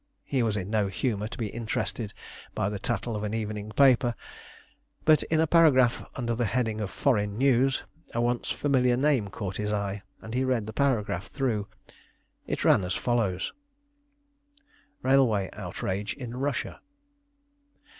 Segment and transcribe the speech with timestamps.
[0.23, 2.11] He was in no humour to be interested
[2.55, 4.15] by the tattle of an evening paper,
[5.05, 7.83] but in a paragraph under the heading of Foreign News
[8.15, 11.67] a once familiar name caught his eye, and he read the paragraph through.
[12.47, 13.53] It ran as follows:
[15.03, 16.81] RAILWAY OUTRAGE IN RUSSIA.